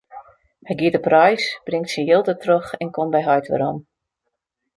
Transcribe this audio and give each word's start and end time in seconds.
Hy 0.67 0.75
giet 0.79 0.97
op 0.99 1.09
reis, 1.13 1.45
bringt 1.67 1.91
syn 1.91 2.07
jild 2.09 2.25
dertroch 2.31 2.69
en 2.81 2.93
komt 2.95 3.13
by 3.15 3.21
heit 3.29 3.47
werom. 3.53 3.77